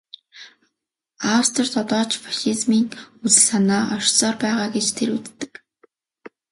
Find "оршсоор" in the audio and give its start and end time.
3.95-4.35